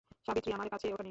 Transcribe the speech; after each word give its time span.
সাবিত্রী, 0.25 0.51
আমার 0.57 0.69
কাছে 0.73 0.85
ওটা 0.85 0.89
নেই। 0.91 0.99